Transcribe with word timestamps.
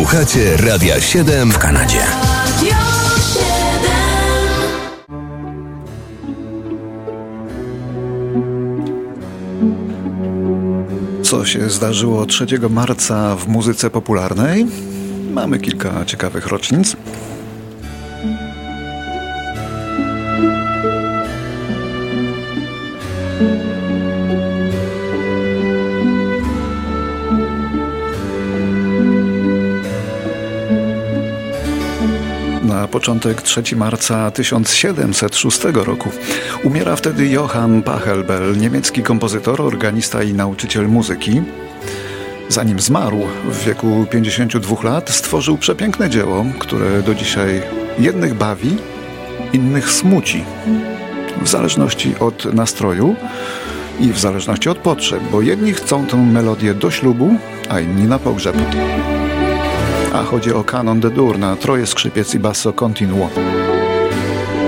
Słuchacie 0.00 0.56
Radia 0.56 1.00
7 1.00 1.52
w 1.52 1.58
Kanadzie. 1.58 1.98
Co 11.22 11.44
się 11.44 11.70
zdarzyło 11.70 12.26
3 12.26 12.46
marca 12.70 13.36
w 13.36 13.48
muzyce 13.48 13.90
popularnej? 13.90 14.66
Mamy 15.32 15.58
kilka 15.58 16.04
ciekawych 16.04 16.46
rocznic. 16.46 16.96
Początek 33.00 33.42
3 33.42 33.76
marca 33.76 34.30
1706 34.30 35.60
roku 35.74 36.08
umiera 36.64 36.96
wtedy 36.96 37.26
Johann 37.28 37.82
Pachelbel, 37.82 38.58
niemiecki 38.58 39.02
kompozytor, 39.02 39.62
organista 39.62 40.22
i 40.22 40.34
nauczyciel 40.34 40.88
muzyki. 40.88 41.42
Zanim 42.48 42.80
zmarł 42.80 43.22
w 43.44 43.64
wieku 43.64 44.06
52 44.10 44.76
lat, 44.82 45.10
stworzył 45.10 45.58
przepiękne 45.58 46.10
dzieło, 46.10 46.46
które 46.58 47.02
do 47.02 47.14
dzisiaj 47.14 47.62
jednych 47.98 48.34
bawi, 48.34 48.76
innych 49.52 49.90
smuci. 49.90 50.44
W 51.42 51.48
zależności 51.48 52.14
od 52.18 52.54
nastroju 52.54 53.16
i 54.00 54.12
w 54.12 54.18
zależności 54.18 54.68
od 54.68 54.78
potrzeb, 54.78 55.20
bo 55.32 55.42
jedni 55.42 55.72
chcą 55.72 56.06
tę 56.06 56.16
melodię 56.16 56.74
do 56.74 56.90
ślubu, 56.90 57.36
a 57.68 57.80
inni 57.80 58.04
na 58.04 58.18
pogrzeb 58.18 58.56
a 60.12 60.24
chodzi 60.24 60.52
o 60.52 60.62
kanon 60.62 61.00
de 61.00 61.10
dur 61.10 61.38
na 61.38 61.56
troje 61.56 61.86
skrzypiec 61.86 62.34
i 62.34 62.38
basso 62.38 62.72
continuo. 62.72 63.28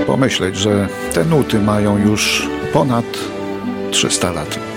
Pomyśleć, 0.07 0.55
że 0.55 0.87
te 1.13 1.25
nuty 1.25 1.59
mają 1.59 1.97
już 1.97 2.49
ponad 2.73 3.05
300 3.91 4.31
lat. 4.31 4.72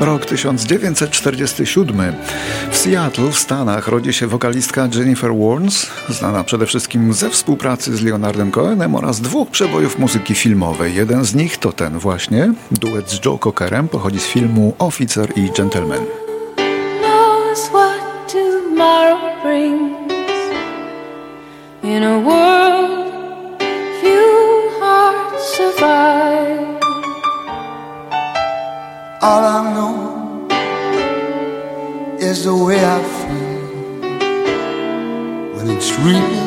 Rok 0.00 0.26
1947. 0.26 2.14
W 2.70 2.76
Seattle 2.76 3.30
w 3.30 3.38
Stanach 3.38 3.88
rodzi 3.88 4.12
się 4.12 4.26
wokalistka 4.26 4.88
Jennifer 4.94 5.30
Warnes, 5.34 5.90
znana 6.08 6.44
przede 6.44 6.66
wszystkim 6.66 7.12
ze 7.12 7.30
współpracy 7.30 7.96
z 7.96 8.02
Leonardem 8.02 8.50
Cohenem 8.50 8.94
oraz 8.94 9.20
dwóch 9.20 9.50
przebojów 9.50 9.98
muzyki 9.98 10.34
filmowej. 10.34 10.94
Jeden 10.94 11.24
z 11.24 11.34
nich 11.34 11.58
to 11.58 11.72
ten 11.72 11.98
właśnie, 11.98 12.52
duet 12.70 13.10
z 13.10 13.24
Joe 13.24 13.38
Cockerem, 13.38 13.88
pochodzi 13.88 14.20
z 14.20 14.26
filmu 14.26 14.74
Oficer 14.78 15.32
i 15.36 15.50
Gentleman. 15.56 16.00
in 21.86 22.02
a 22.02 22.18
world 22.18 22.95
the 32.46 32.54
way 32.54 32.78
I 32.78 32.98
feel 33.18 34.14
when 35.56 35.66
it's 35.76 35.90
real. 36.06 36.38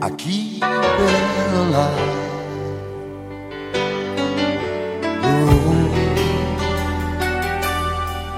I 0.00 0.08
keep 0.16 0.62
it 0.62 1.52
alive. 1.62 2.10
Oh, 5.28 5.44
the 5.50 5.56
road 5.66 5.94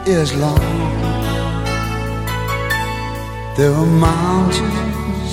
is 0.09 0.31
long. 0.35 0.73
There 3.57 3.73
are 3.73 3.93
mountains 4.11 5.33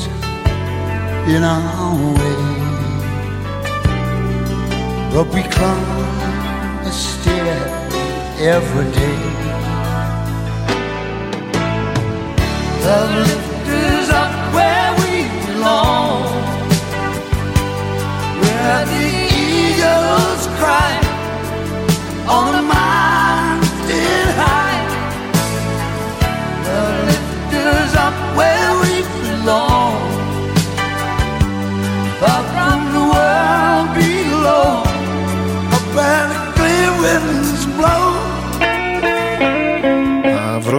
in 1.34 1.42
our 1.44 1.96
way, 2.20 2.42
but 5.14 5.26
we 5.34 5.42
climb 5.56 6.86
a 6.86 6.92
stair 6.92 7.60
every 8.54 8.88
day. 8.92 9.51
The 12.82 13.51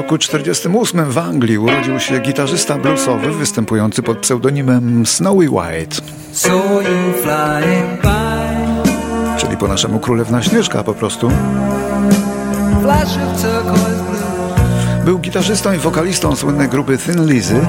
roku 0.03 0.19
1948 0.19 1.11
w 1.11 1.19
Anglii 1.19 1.59
urodził 1.59 2.01
się 2.01 2.19
gitarzysta 2.19 2.79
bluesowy 2.79 3.33
występujący 3.33 4.03
pod 4.03 4.19
pseudonimem 4.19 5.07
Snowy 5.07 5.51
White, 5.51 5.97
czyli 9.37 9.57
po 9.57 9.69
naszemu 9.69 9.99
królewna 9.99 10.43
Śnieżka 10.43 10.85
po 10.85 10.95
prostu. 10.95 11.31
Był 15.05 15.19
gitarzystą 15.19 15.73
i 15.73 15.79
wokalistą 15.79 16.37
słynnej 16.37 16.69
grupy 16.69 16.99
Thin 16.99 17.27
Lizzy, 17.27 17.67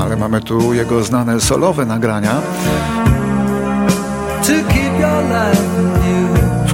ale 0.00 0.16
mamy 0.16 0.40
tu 0.40 0.74
jego 0.74 1.04
znane 1.04 1.40
solowe 1.40 1.86
nagrania, 1.86 2.40
to 4.42 4.52
keep 4.68 5.00
your 5.00 5.22
life 5.22 5.91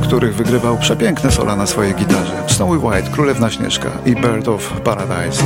których 0.09 0.35
wygrywał 0.35 0.79
przepiękne 0.79 1.31
sola 1.31 1.57
na 1.57 1.67
swojej 1.67 1.95
gitarze. 1.95 2.43
Snowy 2.47 2.79
White, 2.79 3.11
Królewna 3.11 3.51
Śnieżka 3.51 3.91
i 4.07 4.15
Bird 4.15 4.49
of 4.49 4.81
Paradise. 4.81 5.43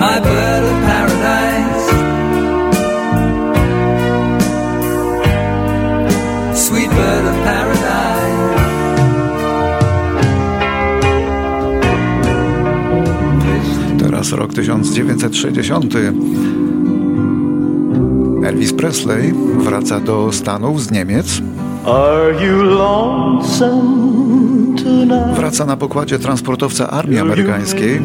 My 0.00 0.20
bird 0.20 0.64
of 0.64 0.82
paradise. 0.86 1.88
Sweet 6.54 6.90
bird 6.90 7.26
of 7.26 7.36
paradise. 7.44 8.54
Teraz 13.98 14.32
rok 14.32 14.54
1960. 14.54 15.94
Elvis 18.46 18.72
Presley 18.72 19.32
wraca 19.58 20.00
do 20.00 20.32
Stanów 20.32 20.82
z 20.82 20.90
Niemiec. 20.90 21.53
Wraca 25.36 25.66
na 25.66 25.76
pokładzie 25.76 26.18
transportowca 26.18 26.90
armii 26.90 27.18
amerykańskiej, 27.18 28.00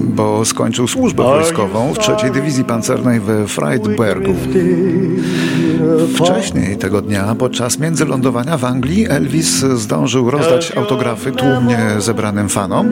bo 0.00 0.44
skończył 0.44 0.88
służbę 0.88 1.22
wojskową 1.22 1.92
w 1.94 1.98
trzeciej 1.98 2.30
dywizji 2.30 2.64
pancernej 2.64 3.20
we 3.20 3.46
Friedbergu. 3.46 4.34
Wcześniej 6.14 6.76
tego 6.76 7.02
dnia, 7.02 7.34
podczas 7.38 7.78
międzylądowania 7.78 8.58
w 8.58 8.64
Anglii, 8.64 9.06
Elvis 9.08 9.50
zdążył 9.58 10.30
rozdać 10.30 10.72
autografy 10.76 11.32
tłumnie 11.32 11.78
zebranym 11.98 12.48
fanom. 12.48 12.88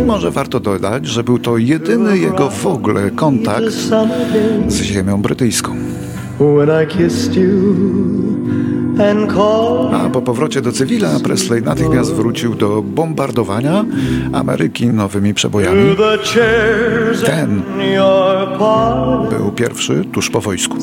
I 0.00 0.02
może 0.02 0.30
warto 0.30 0.60
dodać, 0.60 1.06
że 1.06 1.24
był 1.24 1.38
to 1.38 1.58
jedyny 1.58 2.18
jego 2.18 2.50
w 2.50 2.66
ogóle 2.66 3.10
kontakt 3.10 3.74
z 4.68 4.82
ziemią 4.82 5.22
brytyjską. 5.22 5.76
When 6.42 6.70
I 6.70 6.86
kissed 6.86 7.36
you 7.36 7.74
and 8.98 9.30
called 9.32 9.94
A 9.94 10.10
po 10.10 10.22
powrocie 10.22 10.60
do 10.60 10.72
cywila 10.72 11.08
Presley 11.24 11.62
natychmiast 11.62 12.14
wrócił 12.14 12.54
do 12.54 12.82
bombardowania 12.82 13.84
Ameryki 14.32 14.86
nowymi 14.86 15.34
przebojami. 15.34 15.96
Ten 17.26 17.62
był 19.30 19.52
pierwszy 19.52 20.04
tuż 20.12 20.30
po 20.30 20.40
wojsku. 20.40 20.76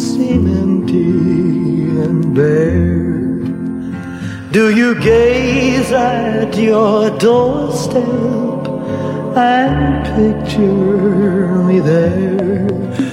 Do 4.51 4.69
you 4.69 4.95
gaze 4.95 5.99
at 5.99 6.57
your 6.57 7.17
doorstep 7.17 8.05
and 9.35 10.07
picture 10.15 11.63
me 11.67 11.81
there. 11.81 13.08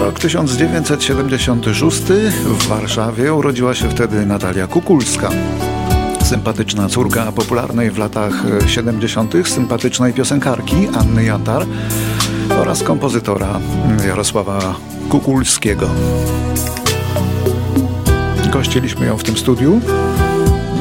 Rok 0.00 0.18
1976 0.18 2.02
w 2.44 2.66
Warszawie 2.66 3.34
urodziła 3.34 3.74
się 3.74 3.88
wtedy 3.88 4.26
Natalia 4.26 4.66
Kukulska. 4.66 5.30
Sympatyczna 6.24 6.88
córka 6.88 7.32
popularnej 7.32 7.90
w 7.90 7.98
latach 7.98 8.44
70. 8.66 9.34
sympatycznej 9.44 10.12
piosenkarki 10.12 10.88
Anny 10.98 11.24
Jantar 11.24 11.66
oraz 12.60 12.82
kompozytora 12.82 13.60
Jarosława 14.06 14.74
Kukulskiego. 15.08 15.88
Gościliśmy 18.52 19.06
ją 19.06 19.16
w 19.16 19.24
tym 19.24 19.36
studiu. 19.36 19.80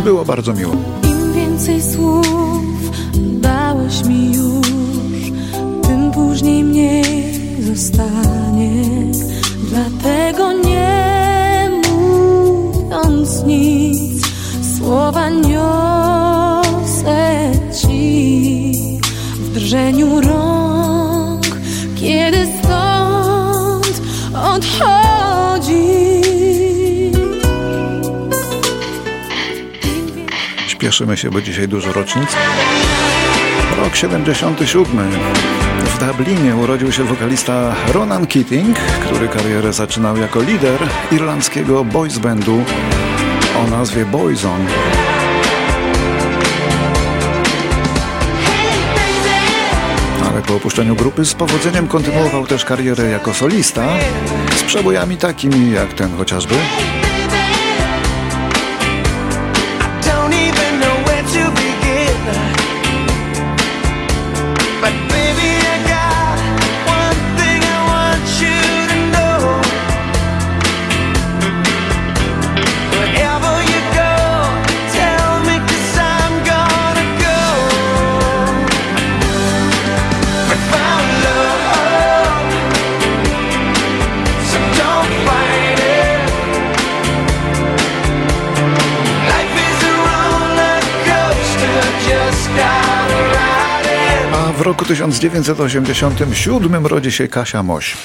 Było 0.04 0.26
bardzo 0.26 0.54
miło. 0.54 0.76
Im 1.04 1.34
więcej 1.34 1.82
słów 1.82 2.92
dałeś 3.16 4.04
mi 4.04 4.34
już, 4.34 4.68
tym 5.82 6.12
później 6.12 6.64
mniej 6.64 7.04
zostanie. 7.76 8.39
Mówiąc 13.20 13.44
nic, 13.44 14.28
słowa 14.78 15.30
niosę 15.30 16.72
ci 17.82 18.72
w 19.36 19.54
drżeniu 19.54 20.22
rąk, 20.22 21.46
kiedy 21.96 22.48
stąd 22.60 24.02
odchodzisz. 24.34 24.80
Śpieszymy 30.68 31.18
się, 31.18 31.30
bo 31.30 31.42
dzisiaj 31.42 31.68
dużo 31.68 31.94
rocznic. 31.94 32.30
Rok 33.78 33.96
77. 33.96 35.10
W 35.86 36.00
Dublinie 36.00 36.56
urodził 36.56 36.92
się 36.92 37.04
wokalista 37.04 37.76
Ronan 37.94 38.28
Keating, 38.28 38.78
który 38.80 39.28
karierę 39.28 39.74
zaczynał 39.74 40.18
jako 40.18 40.42
lider 40.42 40.80
irlandzkiego 41.12 41.84
boys 41.84 42.18
bandu 42.18 42.64
o 43.60 43.68
nazwie 43.68 44.06
Boyzone. 44.06 44.66
Ale 50.32 50.42
po 50.42 50.56
opuszczeniu 50.56 50.96
grupy 50.96 51.26
z 51.26 51.34
powodzeniem 51.34 51.88
kontynuował 51.88 52.48
też 52.48 52.66
karierę 52.66 53.10
jako 53.10 53.34
solista 53.34 53.88
z 54.56 54.64
przebojami 54.64 55.18
takimi 55.18 55.72
jak 55.72 55.94
ten 55.94 56.18
chociażby. 56.18 56.56
W 94.60 94.62
roku 94.62 94.86
1987 94.86 96.86
rodzi 96.86 97.12
się 97.12 97.28
Kasia 97.28 97.64
Moś. 97.64 97.98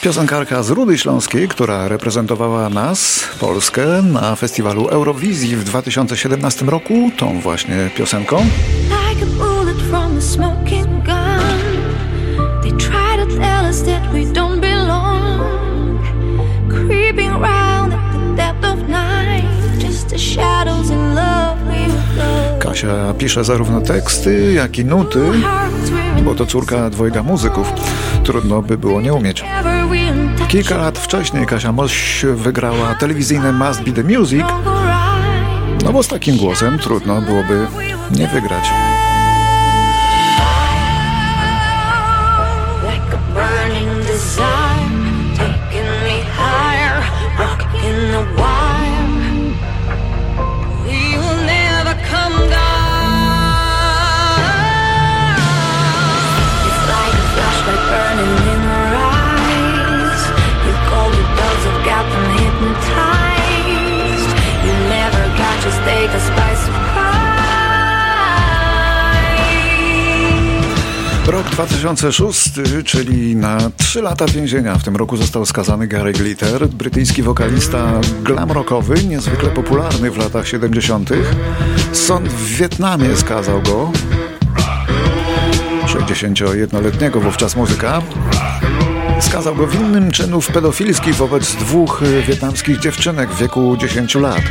Piosenkarka 0.00 0.62
z 0.62 0.70
Rudy 0.70 0.98
Śląskiej, 0.98 1.48
która 1.48 1.88
reprezentowała 1.88 2.68
nas, 2.68 3.24
Polskę, 3.40 4.02
na 4.02 4.36
festiwalu 4.36 4.88
Eurowizji 4.88 5.56
w 5.56 5.64
2017 5.64 6.66
roku, 6.66 7.10
tą 7.16 7.40
właśnie 7.40 7.90
piosenką. 7.96 8.46
like 9.08 9.26
go. 22.82 22.92
Kasia 22.92 23.14
pisze 23.14 23.44
zarówno 23.44 23.80
teksty, 23.80 24.52
jak 24.52 24.78
i 24.78 24.84
nuty, 24.84 25.20
bo 26.24 26.34
to 26.34 26.46
córka 26.46 26.90
dwojga 26.90 27.22
muzyków. 27.22 27.72
Trudno 28.24 28.62
by 28.62 28.78
było 28.78 29.00
nie 29.00 29.14
umieć. 29.14 29.44
Kilka 30.48 30.76
lat 30.76 30.98
wcześniej 30.98 31.46
Kasia 31.46 31.72
Moś 31.72 32.24
wygrała 32.34 32.94
telewizyjne 32.94 33.52
Must 33.52 33.82
Be 33.82 33.92
The 33.92 34.02
Music, 34.02 34.44
no 35.84 35.92
bo 35.92 36.02
z 36.02 36.08
takim 36.08 36.36
głosem 36.36 36.78
trudno 36.78 37.22
byłoby 37.22 37.66
nie 38.10 38.28
wygrać. 38.28 38.91
Rok 71.26 71.50
2006, 71.50 72.50
czyli 72.84 73.36
na 73.36 73.58
3 73.76 74.02
lata 74.02 74.26
więzienia. 74.26 74.78
W 74.78 74.84
tym 74.84 74.96
roku 74.96 75.16
został 75.16 75.46
skazany 75.46 75.86
Gary 75.86 76.12
Glitter, 76.12 76.68
brytyjski 76.68 77.22
wokalista 77.22 78.00
glam 78.22 78.52
rockowy, 78.52 79.04
niezwykle 79.04 79.50
popularny 79.50 80.10
w 80.10 80.18
latach 80.18 80.48
70. 80.48 81.10
Sąd 81.92 82.28
w 82.28 82.56
Wietnamie 82.56 83.16
skazał 83.16 83.62
go, 83.62 83.92
61-letniego 85.86 87.20
wówczas 87.20 87.56
muzyka, 87.56 88.02
skazał 89.20 89.54
go 89.54 89.66
winnym 89.66 90.10
czynów 90.10 90.46
pedofilskich 90.48 91.14
wobec 91.14 91.54
dwóch 91.54 92.02
wietnamskich 92.28 92.78
dziewczynek 92.78 93.30
w 93.30 93.38
wieku 93.38 93.76
10 93.76 94.14
lat. 94.14 94.42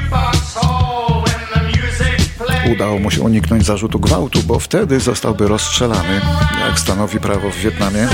Udało 2.69 2.99
mu 2.99 3.11
się 3.11 3.21
uniknąć 3.21 3.65
zarzutu 3.65 3.99
gwałtu, 3.99 4.39
bo 4.43 4.59
wtedy 4.59 4.99
zostałby 4.99 5.47
rozstrzelany, 5.47 6.21
jak 6.67 6.79
stanowi 6.79 7.19
prawo 7.19 7.49
w 7.49 7.55
Wietnamie. 7.55 8.07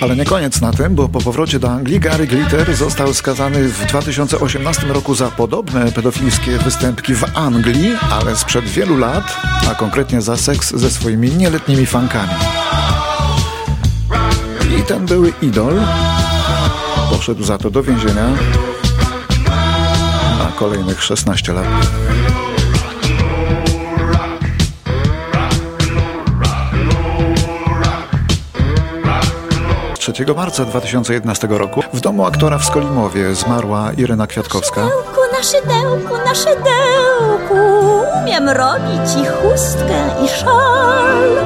Ale 0.00 0.16
nie 0.16 0.24
koniec 0.24 0.60
na 0.60 0.72
tym, 0.72 0.94
bo 0.94 1.08
po 1.08 1.20
powrocie 1.20 1.58
do 1.58 1.70
Anglii 1.70 2.00
Gary 2.00 2.26
Glitter 2.26 2.76
został 2.76 3.14
skazany 3.14 3.68
w 3.68 3.86
2018 3.86 4.86
roku 4.86 5.14
za 5.14 5.30
podobne 5.30 5.92
pedofilskie 5.92 6.58
występki 6.58 7.14
w 7.14 7.24
Anglii, 7.34 7.96
ale 8.10 8.36
sprzed 8.36 8.64
wielu 8.64 8.96
lat, 8.96 9.36
a 9.70 9.74
konkretnie 9.74 10.22
za 10.22 10.36
seks 10.36 10.74
ze 10.74 10.90
swoimi 10.90 11.30
nieletnimi 11.30 11.86
fankami. 11.86 12.32
I 14.78 14.82
ten 14.82 15.06
były 15.06 15.32
idol 15.42 15.74
poszedł 17.10 17.44
za 17.44 17.58
to 17.58 17.70
do 17.70 17.82
więzienia 17.82 18.26
kolejnych 20.56 21.02
16 21.02 21.52
lat. 21.52 21.64
3 30.12 30.12
marca 30.36 30.64
2011 30.64 31.48
roku 31.50 31.82
w 31.92 32.00
domu 32.00 32.24
aktora 32.24 32.58
w 32.58 32.64
Skolimowie 32.64 33.34
zmarła 33.34 33.92
Irena 33.92 34.26
Kwiatkowska. 34.26 34.80
Szydełku, 34.80 35.20
na 35.32 35.44
szydełku, 35.44 36.14
na 36.24 36.34
szydełku 36.34 37.76
Umiem 38.22 38.48
robić 38.48 39.14
i 39.22 39.26
chustkę, 39.26 40.24
i 40.24 40.28
szal 40.28 41.36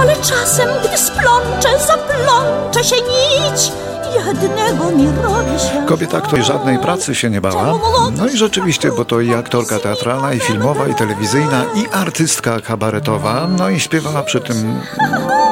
Ale 0.00 0.16
czasem, 0.16 0.68
gdy 0.84 0.98
splączę, 0.98 1.68
zaplączę 1.86 2.84
się 2.84 2.96
nić 2.96 3.72
Kobieta, 5.86 6.20
której 6.20 6.44
żadnej 6.44 6.78
pracy 6.78 7.14
się 7.14 7.30
nie 7.30 7.40
bała. 7.40 7.74
No 8.16 8.28
i 8.28 8.36
rzeczywiście, 8.36 8.92
bo 8.92 9.04
to 9.04 9.20
i 9.20 9.34
aktorka 9.34 9.78
teatralna, 9.78 10.32
i 10.32 10.40
filmowa, 10.40 10.88
i 10.88 10.94
telewizyjna, 10.94 11.64
i 11.74 11.86
artystka 11.92 12.60
kabaretowa, 12.60 13.46
no 13.58 13.70
i 13.70 13.80
śpiewała 13.80 14.22
przy 14.22 14.40
tym 14.40 14.80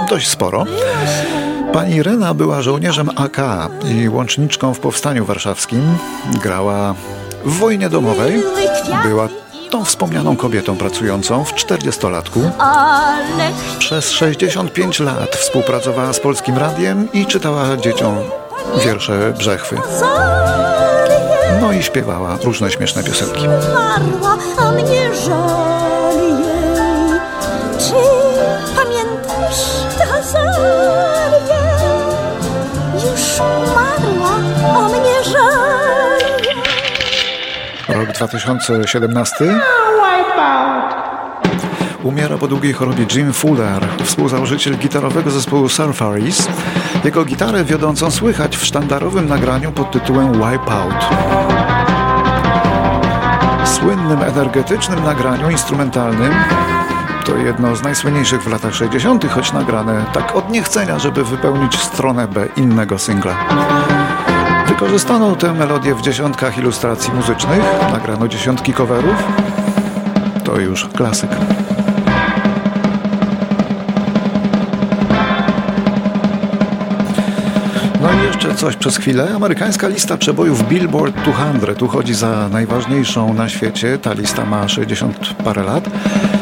dość 0.08 0.28
sporo. 0.28 0.64
Pani 1.72 1.94
Irena 1.94 2.34
była 2.34 2.62
żołnierzem 2.62 3.10
AK 3.16 3.36
i 3.84 4.08
łączniczką 4.08 4.75
w 4.75 4.80
Powstaniu 4.80 5.25
Warszawskim. 5.25 5.98
Grała 6.42 6.94
w 7.44 7.58
wojnie 7.58 7.88
domowej. 7.88 8.42
Była 9.02 9.28
tą 9.70 9.84
wspomnianą 9.84 10.36
kobietą 10.36 10.76
pracującą 10.76 11.44
w 11.44 11.54
40-latku. 11.54 12.50
Ale 12.58 13.50
Przez 13.78 14.10
65 14.10 15.00
lat 15.00 15.36
współpracowała 15.36 16.12
z 16.12 16.20
Polskim 16.20 16.58
Radiem 16.58 17.12
i 17.12 17.26
czytała 17.26 17.76
dzieciom 17.76 18.16
wiersze 18.85 19.32
Brzechwy. 19.38 19.76
No 21.61 21.73
i 21.73 21.82
śpiewała 21.82 22.37
różne 22.44 22.70
śmieszne 22.70 23.02
piosenki. 23.02 23.49
umarła, 23.49 24.37
a 24.58 24.70
mnie 24.73 25.14
żal 25.14 26.16
jej. 26.16 27.20
Czy 27.78 27.94
pamiętasz? 28.76 29.66
Już 32.94 33.40
umarła, 33.40 34.30
a 34.75 34.88
mnie 34.88 35.25
żal 35.25 36.18
jej. 36.44 36.56
Rok 37.88 38.12
2017. 38.12 39.61
Umiera 42.02 42.38
po 42.38 42.49
długiej 42.49 42.73
chorobie 42.73 43.06
Jim 43.14 43.32
Fuller, 43.32 43.88
współzałożyciel 44.04 44.76
gitarowego 44.78 45.30
zespołu 45.30 45.68
Surfaris. 45.68 46.49
Jego 47.06 47.25
gitarę 47.25 47.64
wiodącą 47.64 48.10
słychać 48.10 48.56
w 48.56 48.64
sztandarowym 48.64 49.28
nagraniu 49.28 49.72
pod 49.72 49.90
tytułem 49.90 50.32
Wipeout. 50.32 51.04
Słynnym, 53.64 54.22
energetycznym 54.22 55.04
nagraniu 55.04 55.50
instrumentalnym 55.50 56.32
to 57.25 57.36
jedno 57.36 57.76
z 57.76 57.82
najsłynniejszych 57.82 58.42
w 58.42 58.46
latach 58.52 58.75
60., 58.75 59.30
choć 59.30 59.52
nagrane 59.52 60.04
tak 60.12 60.36
od 60.36 60.50
niechcenia, 60.50 60.98
żeby 60.98 61.25
wypełnić 61.25 61.78
stronę 61.78 62.28
B 62.28 62.48
innego 62.56 62.98
singla. 62.98 63.36
Wykorzystano 64.68 65.36
tę 65.36 65.52
melodię 65.52 65.94
w 65.94 66.02
dziesiątkach 66.02 66.58
ilustracji 66.58 67.12
muzycznych, 67.12 67.62
nagrano 67.92 68.28
dziesiątki 68.28 68.72
coverów. 68.72 69.25
To 70.44 70.60
już 70.60 70.86
klasyk. 70.88 71.30
Coś 78.56 78.76
przez 78.76 78.96
chwilę. 78.96 79.28
Amerykańska 79.36 79.88
lista 79.88 80.16
przebojów 80.16 80.68
Billboard 80.68 81.14
200 81.60 81.84
uchodzi 81.84 82.14
za 82.14 82.48
najważniejszą 82.48 83.34
na 83.34 83.48
świecie. 83.48 83.98
Ta 83.98 84.12
lista 84.12 84.44
ma 84.44 84.68
60 84.68 85.34
parę 85.44 85.62
lat. 85.62 85.84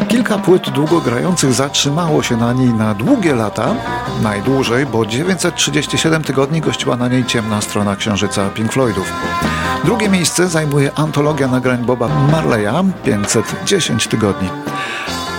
Kilka 0.08 0.38
płyt 0.38 0.70
długogrających 0.70 1.52
zatrzymało 1.52 2.22
się 2.22 2.36
na 2.36 2.52
niej 2.52 2.68
na 2.68 2.94
długie 2.94 3.34
lata. 3.34 3.74
Najdłużej, 4.22 4.86
bo 4.86 5.06
937 5.06 6.22
tygodni 6.22 6.60
gościła 6.60 6.96
na 6.96 7.08
niej 7.08 7.24
ciemna 7.24 7.60
strona 7.60 7.96
księżyca 7.96 8.50
Pink 8.50 8.72
Floydów. 8.72 9.12
Drugie 9.84 10.08
miejsce 10.08 10.48
zajmuje 10.48 10.90
antologia 10.94 11.48
nagrań 11.48 11.84
Boba 11.84 12.08
Marleya 12.08 12.84
510 13.04 14.06
tygodni. 14.06 14.48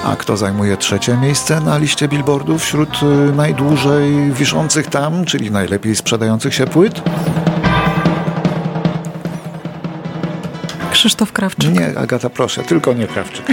A 0.06 0.16
kto 0.16 0.38
zajmuje 0.38 0.78
trzecie 0.78 1.18
miejsce 1.18 1.62
na 1.62 1.78
liście 1.78 2.08
billboardów 2.08 2.62
wśród 2.64 2.90
y, 3.04 3.36
najdłużej 3.36 4.32
wiszących 4.32 4.88
tam, 4.88 5.26
czyli 5.26 5.52
najlepiej 5.52 5.96
sprzedających 5.96 6.54
się 6.54 6.68
płyt? 6.68 7.02
Krzysztof 10.92 11.32
Krawczyk. 11.32 11.74
Nie, 11.74 12.00
Agata, 12.00 12.30
proszę, 12.30 12.64
tylko 12.64 12.94
nie 12.94 13.08
Krawczyk. 13.08 13.46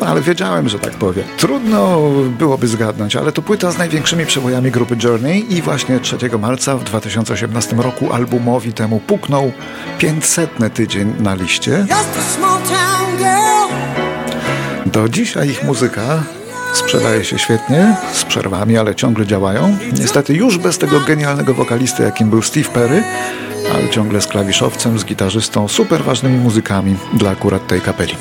No, 0.00 0.06
ale 0.10 0.20
wiedziałem, 0.20 0.68
że 0.68 0.78
tak 0.78 0.92
powie. 0.92 1.22
Trudno 1.36 2.00
byłoby 2.38 2.68
zgadnąć, 2.68 3.16
ale 3.16 3.32
to 3.32 3.42
płyta 3.42 3.70
z 3.70 3.78
największymi 3.78 4.26
przebojami 4.26 4.70
grupy 4.70 4.96
Journey 5.04 5.54
i 5.54 5.62
właśnie 5.62 6.00
3 6.00 6.16
marca 6.38 6.76
w 6.76 6.84
2018 6.84 7.76
roku 7.76 8.12
albumowi 8.12 8.72
temu 8.72 9.00
puknął 9.00 9.52
500 9.98 10.50
tydzień 10.74 11.14
na 11.20 11.34
liście. 11.34 11.70
Just 11.70 12.18
a 12.18 12.36
small 12.36 12.58
town 12.62 13.16
girl. 13.16 13.47
Do 14.98 15.08
dzisiaj 15.08 15.48
ich 15.48 15.64
muzyka 15.64 16.22
sprzedaje 16.72 17.24
się 17.24 17.38
świetnie, 17.38 17.96
z 18.12 18.24
przerwami, 18.24 18.78
ale 18.78 18.94
ciągle 18.94 19.26
działają. 19.26 19.76
Niestety 20.00 20.34
już 20.34 20.58
bez 20.58 20.78
tego 20.78 21.00
genialnego 21.00 21.54
wokalisty, 21.54 22.02
jakim 22.02 22.30
był 22.30 22.42
Steve 22.42 22.68
Perry, 22.68 23.02
ale 23.74 23.88
ciągle 23.88 24.20
z 24.20 24.26
klawiszowcem, 24.26 24.98
z 24.98 25.04
gitarzystą, 25.04 25.68
super 25.68 26.04
ważnymi 26.04 26.38
muzykami 26.38 26.96
dla 27.14 27.30
akurat 27.30 27.66
tej 27.66 27.80
kapeli. 27.80 28.14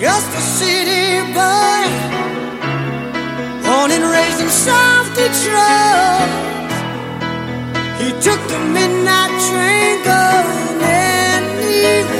He 7.99 8.11
took 8.11 8.47
the 8.47 8.59
midnight 8.59 9.49
train 9.49 10.03
going 10.03 10.83
anywhere. 10.83 12.16